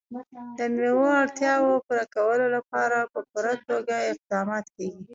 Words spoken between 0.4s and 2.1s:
د مېوو د اړتیاوو پوره